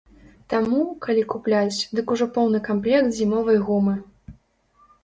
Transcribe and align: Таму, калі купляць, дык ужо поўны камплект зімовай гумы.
Таму, 0.53 0.79
калі 1.07 1.23
купляць, 1.35 1.79
дык 1.99 2.07
ужо 2.17 2.29
поўны 2.39 2.65
камплект 2.71 3.09
зімовай 3.21 3.57
гумы. 3.71 3.95